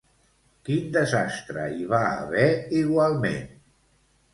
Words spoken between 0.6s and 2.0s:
Quin desastre hi